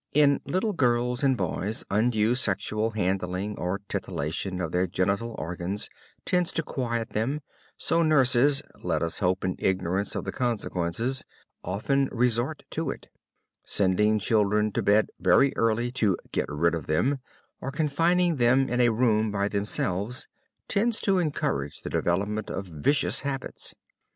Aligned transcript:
In 0.13 0.41
little 0.45 0.73
girls 0.73 1.23
and 1.23 1.37
boys 1.37 1.83
undue 1.91 2.33
sexual 2.33 2.89
handling 2.89 3.55
or 3.59 3.81
titillating 3.87 4.59
of 4.59 4.71
their 4.71 4.87
genital 4.87 5.35
organs 5.37 5.91
tends 6.25 6.51
to 6.53 6.63
quiet 6.63 7.11
them, 7.11 7.41
so 7.77 8.01
nurses 8.01 8.63
(let 8.83 9.03
us 9.03 9.19
hope 9.19 9.45
in 9.45 9.55
ignorance 9.59 10.15
of 10.15 10.23
the 10.23 10.31
consequences!) 10.31 11.23
often 11.63 12.09
resort 12.11 12.63
to 12.71 12.89
it. 12.89 13.09
Sending 13.63 14.17
children 14.17 14.71
to 14.71 14.81
bed 14.81 15.09
very 15.19 15.53
early, 15.55 15.91
to 15.91 16.17
"get 16.31 16.49
rid 16.49 16.73
of 16.73 16.87
them," 16.87 17.19
or 17.61 17.69
confining 17.69 18.37
them 18.37 18.67
in 18.69 18.81
a 18.81 18.89
room 18.89 19.29
by 19.31 19.47
themselves, 19.47 20.27
tends 20.67 20.99
to 21.01 21.19
encourage 21.19 21.81
the 21.81 21.91
development 21.91 22.49
of 22.49 22.65
vicious 22.65 23.19
habits. 23.19 23.75